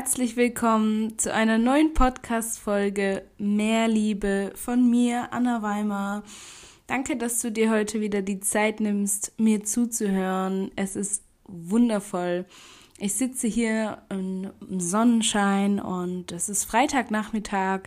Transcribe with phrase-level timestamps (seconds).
[0.00, 6.22] Herzlich willkommen zu einer neuen Podcast-Folge Mehr Liebe von mir, Anna Weimar.
[6.86, 10.70] Danke, dass du dir heute wieder die Zeit nimmst, mir zuzuhören.
[10.74, 12.46] Es ist wundervoll.
[12.98, 17.82] Ich sitze hier im Sonnenschein und es ist Freitagnachmittag.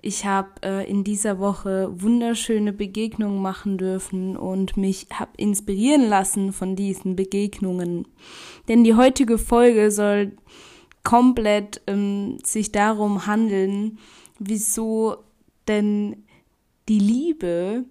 [0.00, 6.54] Ich habe äh, in dieser Woche wunderschöne Begegnungen machen dürfen und mich habe inspirieren lassen
[6.54, 8.08] von diesen Begegnungen.
[8.68, 10.32] Denn die heutige Folge soll
[11.04, 13.98] komplett ähm, sich darum handeln,
[14.38, 15.18] wieso
[15.68, 16.24] denn
[16.88, 17.84] die Liebe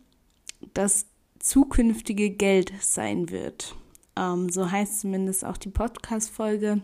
[0.74, 1.08] das
[1.40, 3.76] zukünftige Geld sein wird.
[4.16, 6.82] Ähm, so heißt zumindest auch die Podcast-Folge.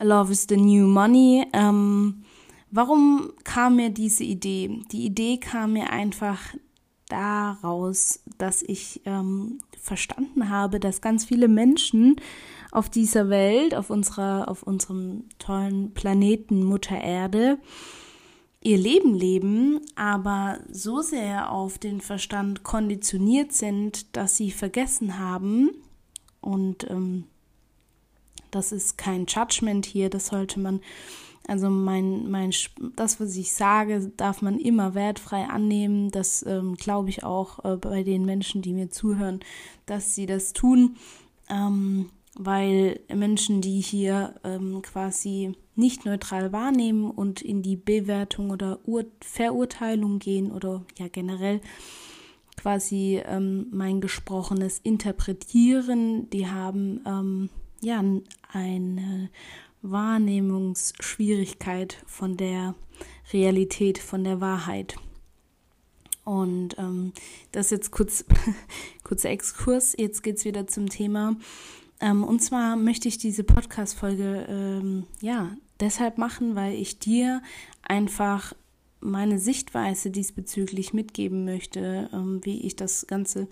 [0.00, 1.46] Love is the New Money.
[1.52, 2.24] Ähm,
[2.74, 4.80] Warum kam mir diese Idee?
[4.92, 6.38] Die Idee kam mir einfach
[7.10, 12.16] daraus, dass ich ähm, verstanden habe, dass ganz viele Menschen
[12.72, 17.58] auf dieser Welt, auf unserer, auf unserem tollen Planeten Mutter Erde,
[18.60, 25.70] ihr Leben leben, aber so sehr auf den Verstand konditioniert sind, dass sie vergessen haben,
[26.40, 27.24] und ähm,
[28.50, 30.80] das ist kein Judgment hier, das sollte man
[31.48, 32.52] also mein, mein,
[32.94, 36.12] das, was ich sage, darf man immer wertfrei annehmen.
[36.12, 39.40] Das ähm, glaube ich auch äh, bei den Menschen, die mir zuhören,
[39.84, 40.96] dass sie das tun,
[41.50, 48.78] ähm, weil Menschen, die hier ähm, quasi nicht neutral wahrnehmen und in die Bewertung oder
[48.86, 51.60] Ur Verurteilung gehen oder ja generell
[52.56, 58.02] quasi ähm, mein Gesprochenes interpretieren, die haben ähm, ja
[58.52, 59.30] eine
[59.82, 62.74] Wahrnehmungsschwierigkeit von der
[63.32, 64.96] Realität, von der Wahrheit.
[66.24, 67.12] Und ähm,
[67.50, 68.24] das jetzt kurz,
[69.02, 69.96] kurzer Exkurs.
[69.98, 71.34] Jetzt geht's wieder zum Thema.
[72.02, 77.42] Ähm, und zwar möchte ich diese Podcast-Folge ähm, ja deshalb machen, weil ich dir
[77.82, 78.52] einfach
[79.00, 83.48] meine Sichtweise diesbezüglich mitgeben möchte, ähm, wie ich das Ganze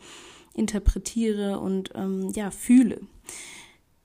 [0.53, 3.01] interpretiere und ähm, ja fühle.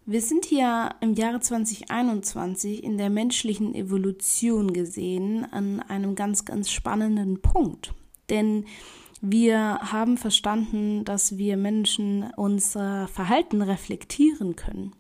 [0.06, 6.70] Wir sind hier im Jahre 2021 in der menschlichen Evolution gesehen an einem ganz, ganz
[6.70, 7.96] spannenden Punkt.
[8.30, 8.66] Denn
[9.22, 14.94] wir haben verstanden, dass wir Menschen unser Verhalten reflektieren können,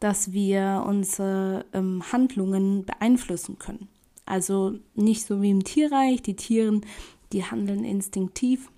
[0.00, 3.88] dass wir unsere ähm, Handlungen beeinflussen können.
[4.26, 6.84] Also nicht so wie im Tierreich, die Tieren,
[7.32, 8.70] die handeln instinktiv.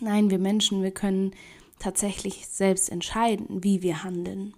[0.00, 1.32] Nein, wir Menschen, wir können
[1.78, 4.54] tatsächlich selbst entscheiden, wie wir handeln.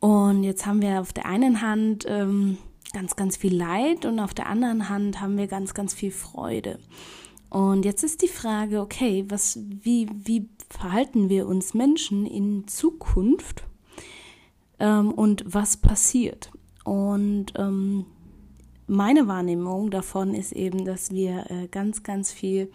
[0.00, 2.58] Und jetzt haben wir auf der einen Hand ähm,
[2.92, 6.78] ganz, ganz viel Leid und auf der anderen Hand haben wir ganz, ganz viel Freude.
[7.50, 13.64] Und jetzt ist die Frage, okay, was, wie, wie verhalten wir uns Menschen in Zukunft
[14.78, 16.50] ähm, und was passiert?
[16.84, 18.04] Und ähm,
[18.86, 22.70] meine Wahrnehmung davon ist eben, dass wir äh, ganz, ganz viel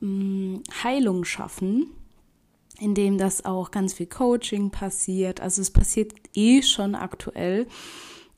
[0.00, 1.90] mh, mm, Heilung schaffen
[2.78, 5.40] in dem das auch ganz viel Coaching passiert.
[5.40, 7.66] Also es passiert eh schon aktuell.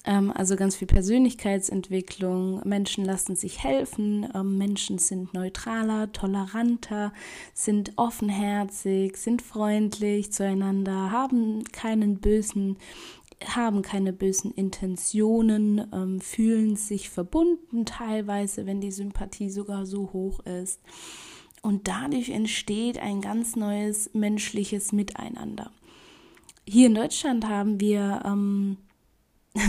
[0.05, 2.63] Ähm, also ganz viel Persönlichkeitsentwicklung.
[2.65, 4.27] Menschen lassen sich helfen.
[4.35, 7.13] Ähm, Menschen sind neutraler, toleranter,
[7.55, 12.79] sind offenherzig, sind freundlich zueinander, haben keinen bösen
[13.47, 20.41] haben keine bösen Intentionen, ähm, fühlen sich verbunden teilweise, wenn die Sympathie sogar so hoch
[20.41, 20.81] ist.
[21.63, 25.71] Und dadurch entsteht ein ganz neues menschliches Miteinander.
[26.67, 28.77] Hier in Deutschland haben wir ähm,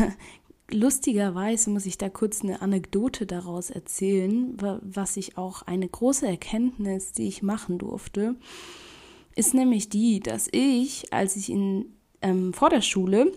[0.72, 7.12] lustigerweise muss ich da kurz eine Anekdote daraus erzählen, was ich auch eine große Erkenntnis,
[7.12, 8.36] die ich machen durfte,
[9.36, 11.86] ist nämlich die, dass ich, als ich in
[12.22, 13.31] ähm, vor der Schule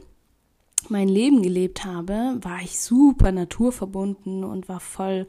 [0.88, 5.26] mein Leben gelebt habe, war ich super naturverbunden und war voll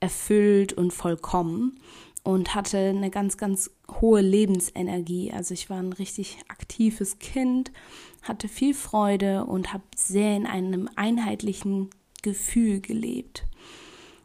[0.00, 1.80] erfüllt und vollkommen
[2.22, 3.70] und hatte eine ganz, ganz
[4.00, 5.32] hohe Lebensenergie.
[5.32, 7.72] Also ich war ein richtig aktives Kind,
[8.24, 11.90] hatte viel Freude und habe sehr in einem einheitlichen
[12.22, 13.44] Gefühl gelebt.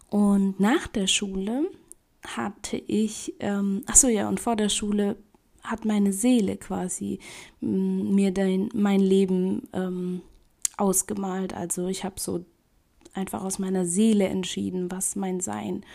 [0.09, 1.69] Und nach der Schule
[2.25, 5.17] hatte ich, ähm, ach so ja, und vor der Schule
[5.63, 7.19] hat meine Seele quasi
[7.61, 10.21] mm, mir dein, mein Leben ähm,
[10.77, 11.53] ausgemalt.
[11.53, 12.45] Also ich habe so
[13.13, 15.85] einfach aus meiner Seele entschieden, was mein Sein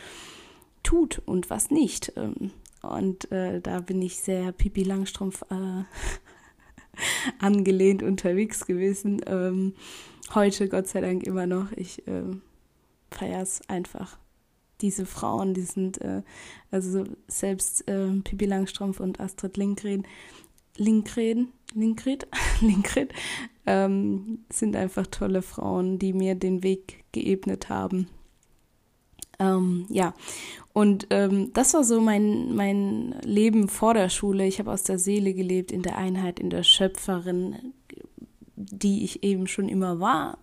[0.83, 2.13] tut und was nicht.
[2.17, 2.51] Ähm,
[2.83, 5.85] und äh, da bin ich sehr Pipi Langstrumpf äh,
[7.39, 9.21] angelehnt unterwegs gewesen.
[9.27, 9.75] Ähm,
[10.35, 11.73] heute Gott sei Dank immer noch.
[11.73, 12.23] Ich äh,
[13.11, 14.19] feiere es einfach.
[14.81, 16.23] Diese Frauen, die sind, äh,
[16.71, 20.07] also selbst äh, Pippi Langstrumpf und Astrid Lindgren,
[20.77, 22.19] Lindgren, Lindgren,
[22.61, 23.09] Lindgren
[23.67, 28.09] ähm, sind einfach tolle Frauen, die mir den Weg geebnet haben.
[29.39, 30.15] Ähm, ja,
[30.73, 34.47] und ähm, das war so mein, mein Leben vor der Schule.
[34.47, 37.75] Ich habe aus der Seele gelebt, in der Einheit, in der Schöpferin,
[38.57, 40.39] die ich eben schon immer war.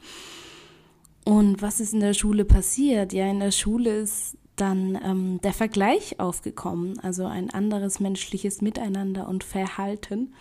[1.26, 3.14] Und was ist in der Schule passiert?
[3.14, 9.28] Ja, in der Schule ist dann ähm, der Vergleich aufgekommen, also ein anderes menschliches Miteinander
[9.28, 10.34] und Verhalten.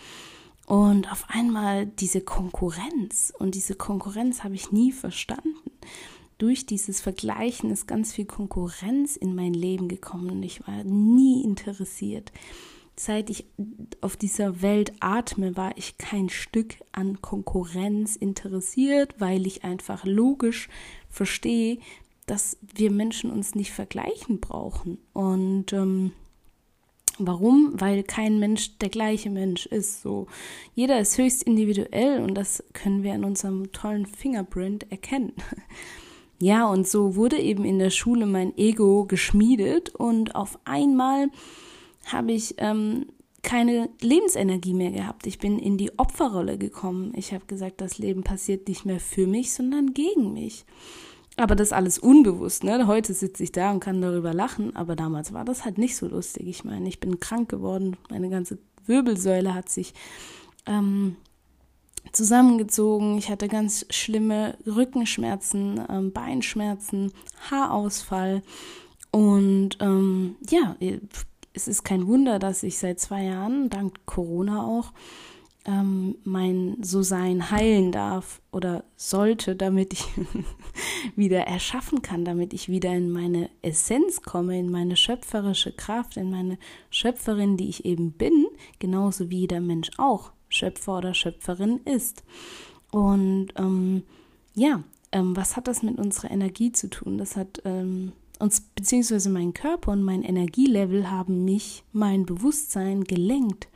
[0.67, 3.32] Und auf einmal diese Konkurrenz.
[3.37, 5.56] Und diese Konkurrenz habe ich nie verstanden.
[6.41, 10.31] Durch dieses Vergleichen ist ganz viel Konkurrenz in mein Leben gekommen.
[10.31, 12.33] Und ich war nie interessiert.
[12.97, 13.45] Seit ich
[14.01, 20.71] auf dieser Welt atme, war ich kein Stück an Konkurrenz interessiert, weil ich einfach logisch
[21.11, 21.79] verstehe,
[22.25, 24.97] dass wir Menschen uns nicht vergleichen brauchen.
[25.13, 26.13] Und ähm,
[27.19, 27.75] Warum?
[27.75, 30.01] Weil kein Mensch der gleiche Mensch ist.
[30.01, 30.27] So,
[30.75, 35.35] jeder ist höchst individuell und das können wir in unserem tollen Fingerprint erkennen.
[36.41, 41.29] Ja, und so wurde eben in der Schule mein Ego geschmiedet und auf einmal
[42.07, 43.07] habe ich ähm,
[43.43, 45.27] keine Lebensenergie mehr gehabt.
[45.27, 47.13] Ich bin in die Opferrolle gekommen.
[47.15, 50.65] Ich habe gesagt, das Leben passiert nicht mehr für mich, sondern gegen mich.
[51.37, 52.87] Aber das alles unbewusst, ne?
[52.87, 56.07] Heute sitze ich da und kann darüber lachen, aber damals war das halt nicht so
[56.09, 56.49] lustig.
[56.49, 59.95] Ich meine, ich bin krank geworden, meine ganze Wirbelsäule hat sich
[60.67, 61.17] ähm,
[62.12, 67.12] zusammengezogen, ich hatte ganz schlimme Rückenschmerzen, ähm, Beinschmerzen,
[67.50, 68.43] Haarausfall.
[69.11, 70.76] Und ähm, ja,
[71.52, 74.93] es ist kein Wunder, dass ich seit zwei Jahren, dank Corona auch,
[75.67, 80.05] ähm, mein So-Sein heilen darf oder sollte, damit ich
[81.17, 86.31] wieder erschaffen kann, damit ich wieder in meine Essenz komme, in meine schöpferische Kraft, in
[86.31, 86.58] meine
[86.91, 88.47] Schöpferin, die ich eben bin,
[88.79, 92.23] genauso wie jeder Mensch auch Schöpfer oder Schöpferin ist.
[92.91, 94.02] Und ähm,
[94.55, 94.82] ja,
[95.12, 97.19] ähm, was hat das mit unserer Energie zu tun?
[97.19, 103.69] Das hat ähm, uns, beziehungsweise mein Körper und mein Energielevel haben mich, mein Bewusstsein gelenkt.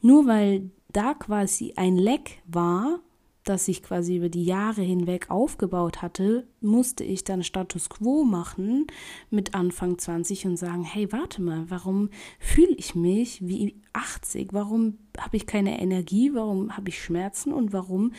[0.00, 3.00] Nur weil da quasi ein Leck war,
[3.44, 8.86] das ich quasi über die Jahre hinweg aufgebaut hatte, musste ich dann Status quo machen
[9.30, 12.08] mit Anfang 20 und sagen, hey, warte mal, warum
[12.40, 14.52] fühle ich mich wie 80?
[14.52, 16.32] Warum habe ich keine Energie?
[16.34, 17.52] Warum habe ich Schmerzen?
[17.52, 18.12] Und warum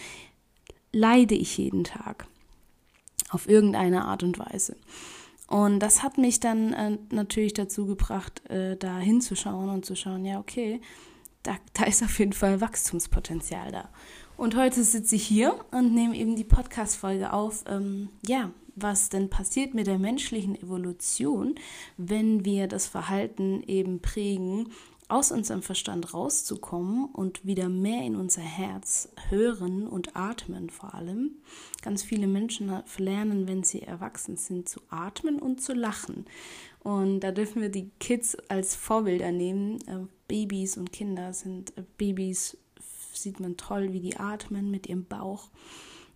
[0.91, 2.27] leide ich jeden Tag?
[3.29, 4.77] Auf irgendeine Art und Weise.
[5.47, 10.25] Und das hat mich dann äh, natürlich dazu gebracht, äh, da hinzuschauen und zu schauen,
[10.25, 10.81] ja, okay,
[11.43, 13.89] da, da ist auf jeden Fall Wachstumspotenzial da.
[14.37, 17.63] Und heute sitze ich hier und nehme eben die Podcast-Folge auf.
[17.67, 21.55] Ähm, ja, was denn passiert mit der menschlichen Evolution,
[21.97, 24.69] wenn wir das Verhalten eben prägen,
[25.07, 31.35] aus unserem Verstand rauszukommen und wieder mehr in unser Herz hören und atmen vor allem.
[31.83, 36.25] Ganz viele Menschen lernen, wenn sie erwachsen sind, zu atmen und zu lachen.
[36.83, 39.79] Und da dürfen wir die Kids als Vorbilder nehmen.
[39.87, 42.57] Äh, Babys und Kinder sind äh, Babys,
[43.15, 45.49] sieht man toll, wie die atmen mit ihrem Bauch.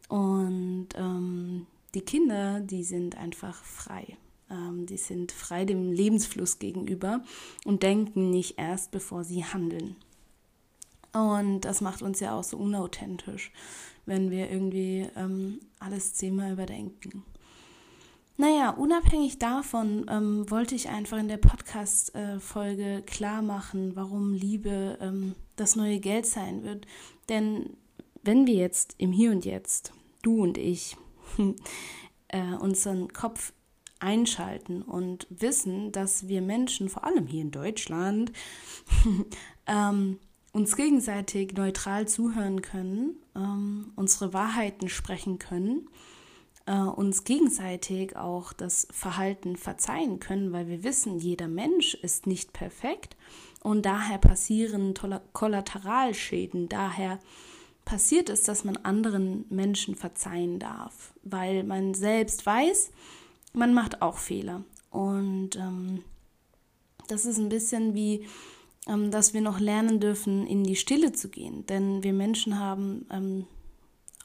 [0.07, 4.17] Und ähm, die Kinder, die sind einfach frei.
[4.49, 7.21] Ähm, die sind frei dem Lebensfluss gegenüber
[7.65, 9.95] und denken nicht erst, bevor sie handeln.
[11.13, 13.51] Und das macht uns ja auch so unauthentisch,
[14.05, 17.23] wenn wir irgendwie ähm, alles zehnmal überdenken.
[18.37, 24.97] Naja, unabhängig davon ähm, wollte ich einfach in der Podcast-Folge äh, klar machen, warum Liebe
[25.01, 26.85] ähm, das neue Geld sein wird.
[27.29, 27.77] Denn
[28.23, 30.97] wenn wir jetzt im Hier und Jetzt, du und ich,
[32.27, 33.53] äh, unseren Kopf
[33.99, 38.31] einschalten und wissen, dass wir Menschen, vor allem hier in Deutschland,
[39.67, 40.19] ähm,
[40.51, 45.89] uns gegenseitig neutral zuhören können, ähm, unsere Wahrheiten sprechen können,
[46.69, 52.53] äh, uns gegenseitig auch das Verhalten verzeihen können, weil wir wissen, jeder Mensch ist nicht
[52.53, 53.17] perfekt
[53.63, 54.93] und daher passieren
[55.33, 57.19] Kollateralschäden, daher
[57.85, 62.91] passiert es, dass man anderen Menschen verzeihen darf, weil man selbst weiß,
[63.53, 64.63] man macht auch Fehler.
[64.91, 66.03] Und ähm,
[67.07, 68.27] das ist ein bisschen wie,
[68.87, 71.65] ähm, dass wir noch lernen dürfen, in die Stille zu gehen.
[71.65, 73.47] Denn wir Menschen haben ähm,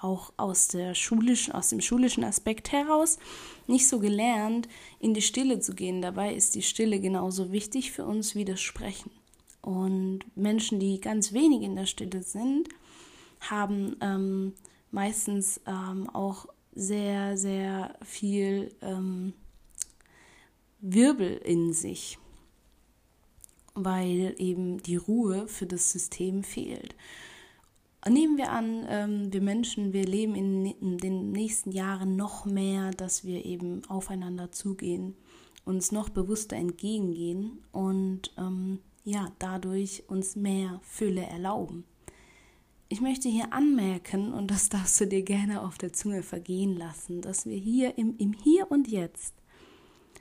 [0.00, 3.18] auch aus, der schulischen, aus dem schulischen Aspekt heraus
[3.66, 4.68] nicht so gelernt,
[5.00, 6.02] in die Stille zu gehen.
[6.02, 9.10] Dabei ist die Stille genauso wichtig für uns wie das Sprechen.
[9.62, 12.68] Und Menschen, die ganz wenig in der Stille sind,
[13.40, 14.52] haben ähm,
[14.90, 19.32] meistens ähm, auch sehr, sehr viel ähm,
[20.80, 22.18] Wirbel in sich,
[23.74, 26.94] weil eben die Ruhe für das System fehlt.
[28.08, 32.90] Nehmen wir an, ähm, wir Menschen, wir leben in, in den nächsten Jahren noch mehr,
[32.90, 35.16] dass wir eben aufeinander zugehen,
[35.64, 41.84] uns noch bewusster entgegengehen und ähm, ja, dadurch uns mehr Fülle erlauben.
[42.90, 47.22] Ich möchte hier anmerken, und das darfst du dir gerne auf der Zunge vergehen lassen,
[47.22, 49.34] dass wir hier im, im Hier und Jetzt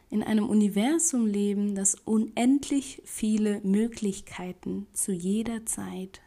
[0.09, 6.21] in einem Universum leben, das unendlich viele Möglichkeiten zu jeder Zeit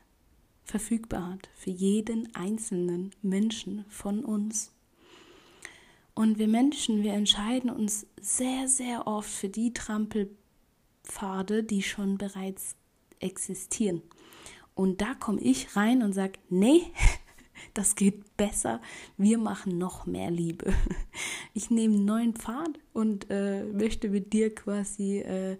[0.66, 4.72] verfügbar hat, für jeden einzelnen Menschen von uns.
[6.14, 12.74] Und wir Menschen, wir entscheiden uns sehr, sehr oft für die Trampelpfade, die schon bereits
[13.20, 14.02] existieren.
[14.74, 16.82] Und da komme ich rein und sage, nee,
[17.74, 18.80] das geht besser.
[19.16, 20.72] Wir machen noch mehr Liebe.
[21.54, 25.56] Ich nehme einen neuen Pfad und äh, möchte mit dir quasi äh,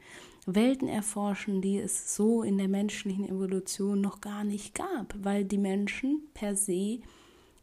[0.47, 5.59] Welten erforschen, die es so in der menschlichen Evolution noch gar nicht gab, weil die
[5.59, 7.01] Menschen per se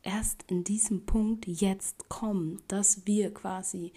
[0.04, 3.94] erst in diesem Punkt jetzt kommen, dass wir quasi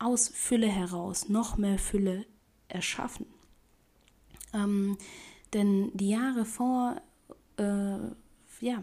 [0.00, 2.26] aus Fülle heraus noch mehr Fülle
[2.68, 3.26] erschaffen.
[4.52, 4.98] Ähm,
[5.52, 7.00] denn die Jahre vor,
[7.58, 7.98] äh,
[8.60, 8.82] ja,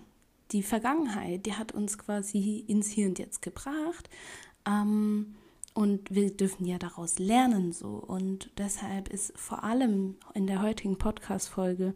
[0.51, 4.09] die Vergangenheit, die hat uns quasi ins Hier und Jetzt gebracht.
[4.65, 5.35] Ähm,
[5.73, 7.89] und wir dürfen ja daraus lernen so.
[7.89, 11.93] Und deshalb ist vor allem in der heutigen Podcast-Folge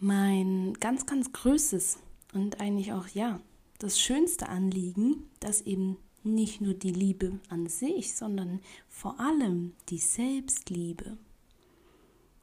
[0.00, 1.98] mein ganz, ganz größtes
[2.32, 3.40] und eigentlich auch, ja,
[3.78, 9.98] das schönste Anliegen, dass eben nicht nur die Liebe an sich, sondern vor allem die
[9.98, 11.16] Selbstliebe,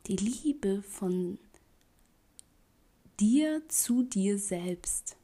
[0.08, 1.38] die Liebe von
[3.20, 5.18] dir zu dir selbst,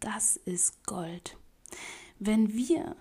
[0.00, 1.36] das ist Gold.
[2.18, 2.96] Wenn wir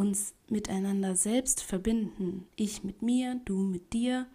[0.00, 4.26] uns miteinander selbst verbinden, ich mit mir, du mit dir,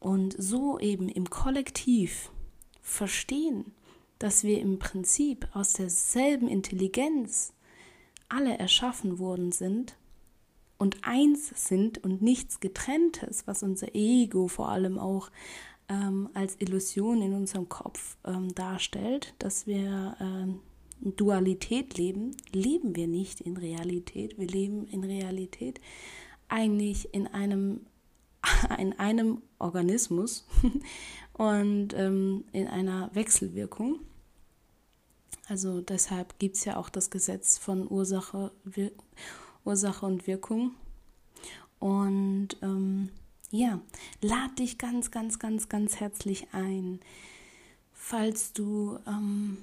[0.00, 2.32] und so eben im Kollektiv
[2.80, 3.72] verstehen,
[4.18, 7.52] dass wir im Prinzip aus derselben Intelligenz
[8.28, 9.96] alle erschaffen worden sind
[10.78, 15.30] und eins sind und nichts getrenntes, was unser Ego vor allem auch
[15.88, 20.58] ähm, als Illusion in unserem Kopf ähm, darstellt, dass wir ähm,
[21.02, 24.38] Dualität leben, leben wir nicht in Realität.
[24.38, 25.80] Wir leben in Realität
[26.48, 27.86] eigentlich in einem,
[28.78, 30.46] in einem Organismus
[31.32, 34.00] und ähm, in einer Wechselwirkung.
[35.48, 38.92] Also deshalb gibt es ja auch das Gesetz von Ursache, Wir
[39.64, 40.72] Ursache und Wirkung.
[41.78, 43.10] Und ähm,
[43.50, 43.80] ja,
[44.20, 47.00] lad dich ganz, ganz, ganz, ganz herzlich ein,
[47.92, 49.58] falls du ähm,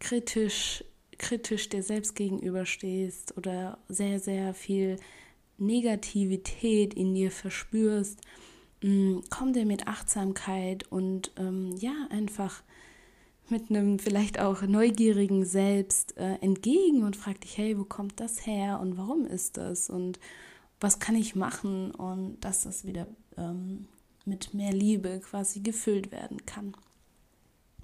[0.00, 0.84] kritisch,
[1.18, 4.96] kritisch dir selbst gegenüberstehst oder sehr, sehr viel
[5.58, 8.20] Negativität in dir verspürst,
[8.82, 12.62] mm, komm dir mit Achtsamkeit und ähm, ja, einfach
[13.50, 18.46] mit einem vielleicht auch neugierigen Selbst äh, entgegen und frag dich, hey, wo kommt das
[18.46, 20.18] her und warum ist das und
[20.80, 23.88] was kann ich machen und dass das wieder ähm,
[24.24, 26.74] mit mehr Liebe quasi gefüllt werden kann.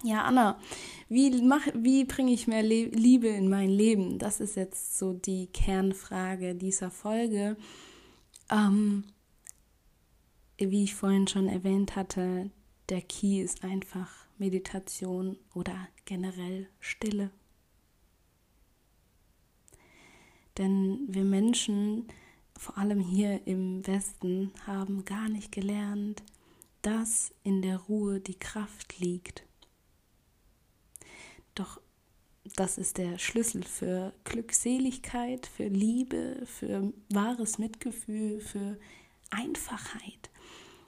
[0.03, 0.59] Ja, Anna,
[1.09, 4.19] wie, wie bringe ich mehr Le Liebe in mein Leben?
[4.19, 7.57] Das ist jetzt so die Kernfrage dieser Folge.
[8.51, 9.05] Ähm,
[10.59, 12.51] wie ich vorhin schon erwähnt hatte,
[12.91, 17.31] der Key ist einfach Meditation oder generell Stille.
[20.59, 22.07] Denn wir Menschen,
[22.57, 26.23] vor allem hier im Westen, haben gar nicht gelernt,
[26.83, 29.45] dass in der Ruhe die Kraft liegt.
[31.55, 31.81] Doch
[32.57, 38.79] das ist der Schlüssel für Glückseligkeit, für Liebe, für wahres Mitgefühl, für
[39.31, 40.31] Einfachheit.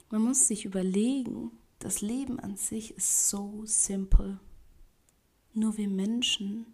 [0.09, 4.39] Man muss sich überlegen, das Leben an sich ist so simpel.
[5.53, 6.65] Nur wir Menschen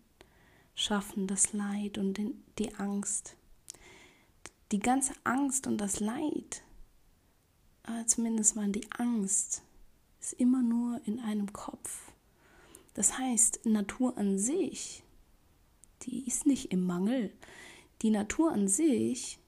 [0.75, 2.19] schaffen das Leid und
[2.59, 3.35] die Angst.
[4.71, 6.63] Die ganze Angst und das Leid,
[7.83, 9.61] aber zumindest mal die Angst,
[10.19, 12.12] ist immer nur in einem Kopf.
[12.93, 15.03] Das heißt, Natur an sich,
[16.03, 17.31] die ist nicht im Mangel.
[18.01, 19.39] Die Natur an sich,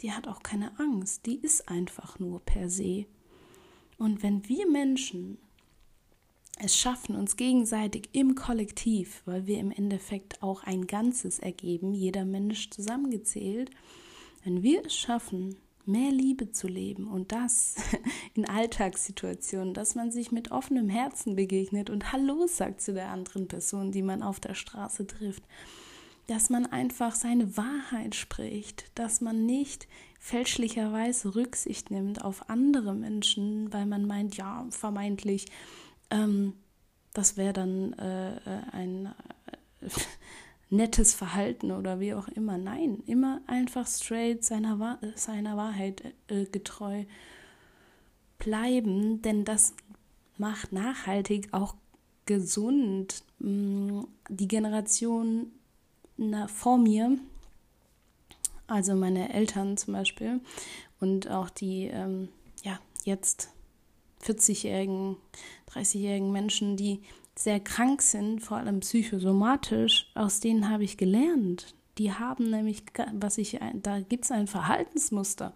[0.00, 3.06] die hat auch keine Angst, die ist einfach nur per se.
[3.98, 5.38] Und wenn wir Menschen
[6.58, 12.24] es schaffen, uns gegenseitig im Kollektiv, weil wir im Endeffekt auch ein Ganzes ergeben, jeder
[12.24, 13.70] Mensch zusammengezählt,
[14.44, 17.76] wenn wir es schaffen, mehr Liebe zu leben und das
[18.34, 23.48] in Alltagssituationen, dass man sich mit offenem Herzen begegnet und Hallo sagt zu der anderen
[23.48, 25.42] Person, die man auf der Straße trifft,
[26.26, 29.86] dass man einfach seine Wahrheit spricht, dass man nicht
[30.18, 35.46] fälschlicherweise Rücksicht nimmt auf andere Menschen, weil man meint, ja, vermeintlich
[36.10, 36.54] ähm,
[37.14, 39.06] das wäre dann äh, äh ein
[39.80, 39.88] äh,
[40.74, 42.58] nettes Verhalten oder wie auch immer.
[42.58, 47.04] Nein, immer einfach straight seiner, seiner Wahrheit äh, getreu
[48.38, 49.74] bleiben, denn das
[50.36, 51.74] macht nachhaltig auch
[52.26, 53.22] gesund.
[53.38, 55.52] Mm, die Generation
[56.46, 57.18] vor mir,
[58.66, 60.40] also meine Eltern zum Beispiel
[61.00, 62.28] und auch die ähm,
[62.62, 63.50] ja, jetzt
[64.22, 65.16] 40-jährigen,
[65.70, 67.00] 30-jährigen Menschen, die
[67.36, 71.74] sehr krank sind, vor allem psychosomatisch, aus denen habe ich gelernt.
[71.98, 75.54] Die haben nämlich, was ich, da gibt es ein Verhaltensmuster.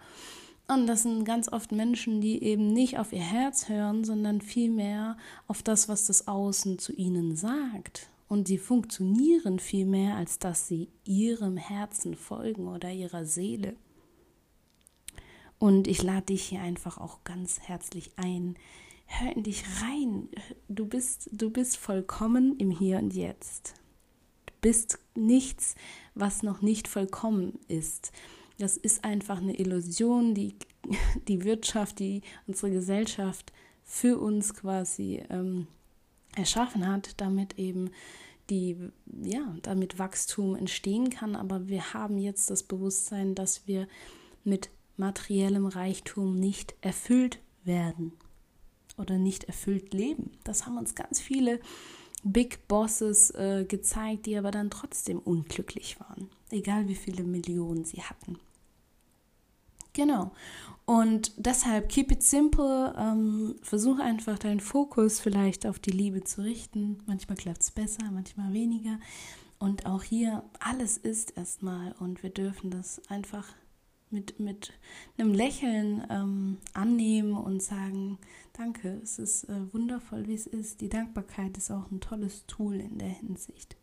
[0.69, 5.17] Und das sind ganz oft Menschen, die eben nicht auf ihr Herz hören, sondern vielmehr
[5.47, 8.11] auf das, was das Außen zu ihnen sagt.
[8.29, 13.77] Und sie funktionieren viel mehr, als dass sie ihrem Herzen folgen oder ihrer Seele.
[15.59, 18.57] Und ich lade dich hier einfach auch ganz herzlich ein.
[19.11, 20.29] Hör in dich rein.
[20.69, 23.75] Du bist, du bist vollkommen im Hier und Jetzt.
[24.47, 25.75] Du bist nichts,
[26.15, 28.13] was noch nicht vollkommen ist.
[28.59, 30.55] Das ist einfach eine Illusion, die
[31.27, 35.67] die Wirtschaft, die unsere Gesellschaft für uns quasi ähm,
[36.37, 37.91] erschaffen hat, damit eben
[38.51, 38.77] die,
[39.23, 41.35] ja, damit Wachstum entstehen kann.
[41.35, 43.89] Aber wir haben jetzt das Bewusstsein, dass wir
[44.45, 48.13] mit materiellem Reichtum nicht erfüllt werden
[48.99, 50.33] oder nicht erfüllt leben.
[50.45, 51.61] Das haben uns ganz viele
[52.25, 58.03] Big Bosses äh, gezeigt, die aber dann trotzdem unglücklich waren, egal wie viele Millionen sie
[58.03, 58.39] hatten.
[59.93, 60.33] Genau.
[60.85, 62.95] Und deshalb keep it simple.
[62.97, 67.01] Ähm, versuch einfach deinen Fokus vielleicht auf die Liebe zu richten.
[67.07, 68.99] Manchmal klappt es besser, manchmal weniger.
[69.59, 73.49] Und auch hier, alles ist erstmal und wir dürfen das einfach
[74.11, 74.73] mit, mit
[75.17, 78.19] einem Lächeln ähm, annehmen und sagen,
[78.53, 80.81] danke, es ist äh, wundervoll, wie es ist.
[80.81, 83.77] Die Dankbarkeit ist auch ein tolles Tool in der Hinsicht.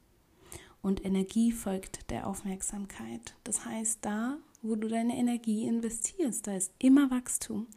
[0.82, 3.36] Und Energie folgt der Aufmerksamkeit.
[3.44, 6.46] Das heißt, da, wo du deine Energie investierst.
[6.46, 7.68] Da ist immer Wachstum.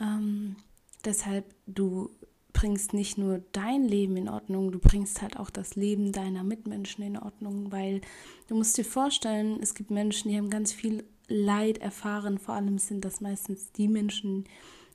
[0.00, 0.56] Ähm,
[1.04, 2.10] deshalb, du
[2.52, 7.04] bringst nicht nur dein Leben in Ordnung, du bringst halt auch das Leben deiner Mitmenschen
[7.04, 8.00] in Ordnung, weil
[8.48, 12.38] du musst dir vorstellen, es gibt Menschen, die haben ganz viel Leid erfahren.
[12.38, 14.44] Vor allem sind das meistens die Menschen,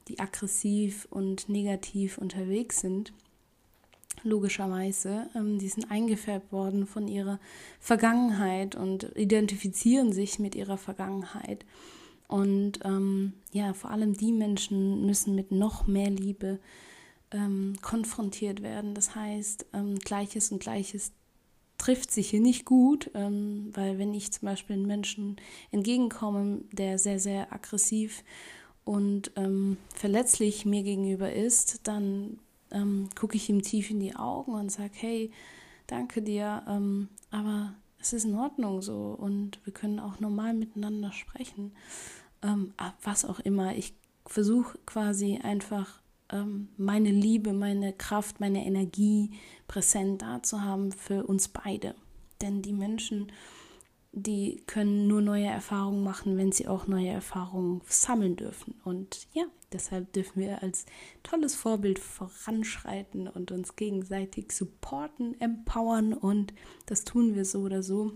[0.08, 3.14] die aggressiv und negativ unterwegs sind
[4.24, 5.28] logischerweise.
[5.36, 7.40] Ähm, die sind eingefärbt worden von ihrer
[7.80, 11.66] Vergangenheit und identifizieren sich mit ihrer Vergangenheit.
[12.28, 16.60] Und ähm, ja, vor allem die Menschen müssen mit noch mehr Liebe
[17.32, 18.94] ähm, konfrontiert werden.
[18.94, 21.12] Das heißt, ähm, Gleiches und Gleiches
[21.84, 25.36] trifft sich hier nicht gut, ähm, weil wenn ich zum Beispiel einem Menschen
[25.72, 28.24] entgegenkomme, der sehr, sehr aggressiv
[28.86, 32.40] und ähm, verletzlich mir gegenüber ist, dann
[32.72, 35.32] ähm, gucke ich ihm tief in die Augen und sage, hey,
[35.88, 41.12] danke dir, ähm, aber es ist in Ordnung so und wir können auch normal miteinander
[41.12, 41.74] sprechen.
[42.42, 43.76] Ähm, was auch immer.
[43.76, 43.94] Ich
[44.26, 46.00] versuche quasi einfach
[46.78, 49.32] meine Liebe, meine Kraft, meine Energie
[49.68, 51.96] präsent da zu haben für uns beide.
[52.42, 53.32] Denn die Menschen,
[54.12, 58.76] die können nur neue Erfahrungen machen, wenn sie auch neue Erfahrungen sammeln dürfen.
[58.84, 60.86] Und ja, deshalb dürfen wir als
[61.24, 66.54] tolles Vorbild voranschreiten und uns gegenseitig supporten, empowern und
[66.86, 68.14] das tun wir so oder so,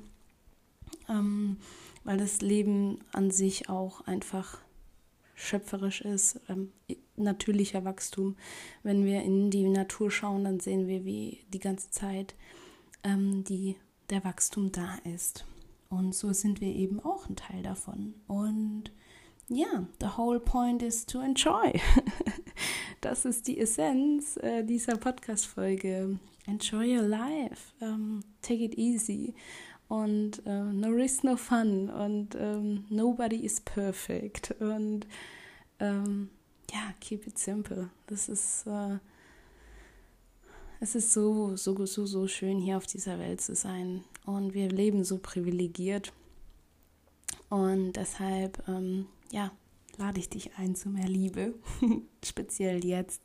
[1.09, 1.57] ähm,
[2.03, 4.59] weil das Leben an sich auch einfach
[5.37, 6.73] schöpferisch ist, ähm,
[7.15, 8.35] natürlicher Wachstum.
[8.83, 12.35] Wenn wir in die Natur schauen, dann sehen wir, wie die ganze Zeit
[13.03, 13.75] ähm, die,
[14.09, 15.45] der Wachstum da ist.
[15.89, 18.15] Und so sind wir eben auch ein Teil davon.
[18.27, 18.91] Und
[19.47, 21.79] ja, the whole point is to enjoy.
[23.01, 26.19] das ist die Essenz äh, dieser Podcast-Folge.
[26.47, 27.73] Enjoy your life.
[27.79, 29.35] Um, ähm, take it easy.
[29.87, 31.89] Und uh, no risk, no fun.
[31.89, 34.53] Und ähm, nobody is perfect.
[34.59, 35.07] Und
[35.79, 36.29] ähm,
[36.71, 37.89] ja, keep it simple.
[38.07, 38.65] Das ist.
[38.67, 38.97] Uh,
[40.79, 44.03] es ist so, so, so, so schön, hier auf dieser Welt zu sein.
[44.25, 46.13] Und wir leben so privilegiert.
[47.49, 49.51] Und deshalb, ähm, ja,
[49.97, 51.55] lade ich dich ein zu mehr Liebe.
[52.23, 53.21] Speziell jetzt.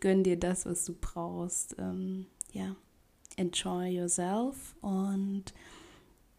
[0.00, 1.76] Gönn dir das, was du brauchst.
[1.78, 2.74] Ähm, ja,
[3.38, 5.44] enjoy yourself und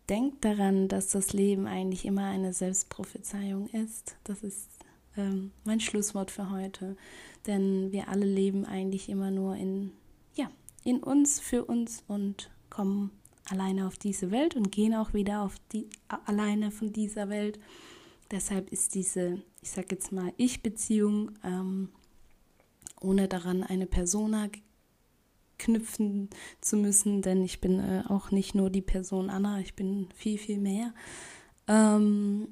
[0.09, 4.17] denk daran, dass das Leben eigentlich immer eine Selbstprophezeiung ist.
[4.23, 4.67] Das ist
[5.17, 6.95] ähm, mein Schlusswort für heute.
[7.45, 9.91] Denn wir alle leben eigentlich immer nur in,
[10.35, 10.49] ja,
[10.83, 13.11] in uns, für uns und kommen
[13.49, 17.59] alleine auf diese Welt und gehen auch wieder auf die alleine von dieser Welt.
[18.31, 21.89] Deshalb ist diese, ich sag jetzt mal, Ich-Beziehung ähm,
[23.01, 24.49] ohne daran eine Persona
[25.59, 26.29] knüpfen
[26.61, 30.37] zu müssen, denn ich bin äh, auch nicht nur die Person Anna, ich bin viel,
[30.37, 30.93] viel mehr.
[31.67, 32.47] Ähm,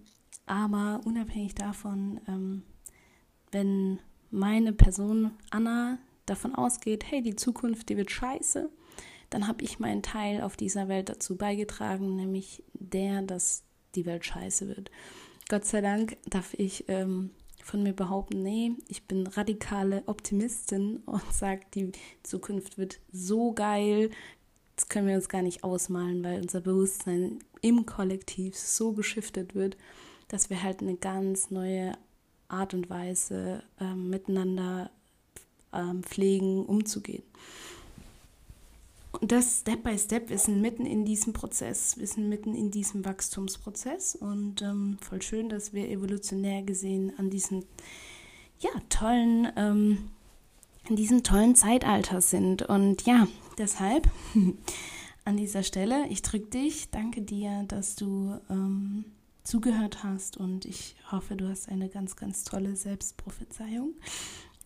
[0.46, 2.64] aber unabhängig davon, ähm,
[3.52, 8.70] wenn meine Person Anna davon ausgeht, hey, die Zukunft, die wird scheiße,
[9.30, 13.64] dann habe ich meinen Teil auf dieser Welt dazu beigetragen, nämlich der, dass
[13.96, 14.92] die Welt scheiße wird.
[15.50, 17.32] Gott sei Dank darf ich ähm,
[17.68, 21.92] von mir behaupten, nee, ich bin radikale Optimistin und sage, die
[22.24, 24.10] Zukunft wird so geil,
[24.78, 29.76] das können wir uns gar nicht ausmalen, weil unser Bewusstsein im Kollektiv so geschiftet wird,
[30.30, 31.94] dass wir halt eine ganz neue
[32.48, 34.90] Art und Weise ähm, miteinander
[35.74, 37.24] ähm, pflegen, umzugehen.
[39.20, 42.70] Und das Step by Step, wir sind mitten in diesem Prozess, wir sind mitten in
[42.70, 47.64] diesem Wachstumsprozess und ähm, voll schön, dass wir evolutionär gesehen an diesem
[48.60, 50.10] ja, tollen, ähm,
[50.88, 52.62] in diesem tollen Zeitalter sind.
[52.62, 53.28] Und ja,
[53.58, 54.08] deshalb
[55.26, 59.06] an dieser Stelle, ich drücke dich, danke dir, dass du ähm,
[59.44, 63.94] zugehört hast und ich hoffe, du hast eine ganz, ganz tolle Selbstprophezeiung.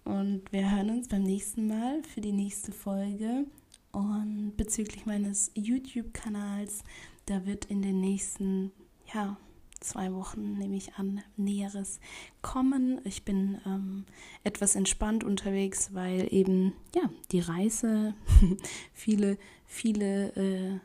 [0.03, 3.45] Und wir hören uns beim nächsten Mal für die nächste Folge.
[3.91, 6.83] Und bezüglich meines YouTube-Kanals,
[7.25, 8.71] da wird in den nächsten,
[9.13, 9.37] ja,
[9.81, 11.99] zwei Wochen, nehme ich an, Näheres
[12.41, 13.01] kommen.
[13.03, 14.05] Ich bin ähm,
[14.43, 18.13] etwas entspannt unterwegs, weil eben, ja, die Reise
[18.93, 20.79] viele, viele äh,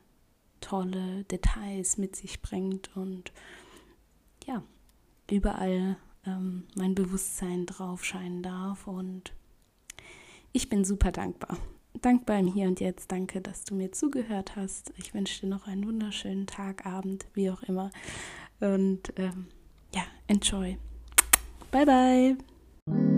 [0.60, 3.32] tolle Details mit sich bringt und
[4.46, 4.62] ja,
[5.30, 9.32] überall ähm, mein Bewusstsein drauf scheinen darf und
[10.52, 11.58] ich bin super dankbar
[12.00, 13.10] dankbar im Hier und Jetzt.
[13.10, 14.92] Danke, dass du mir zugehört hast.
[14.96, 17.90] Ich wünsche dir noch einen wunderschönen Tag, Abend, wie auch immer.
[18.60, 19.46] Und ähm,
[19.94, 20.78] ja, enjoy.
[21.70, 23.15] Bye, bye.